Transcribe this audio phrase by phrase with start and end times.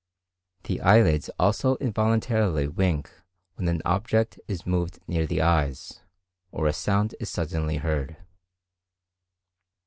[0.63, 3.11] The eyelids also involuntarily wink
[3.53, 6.01] when an object is moved near the eyes,
[6.51, 8.17] or a sound is suddenly heard.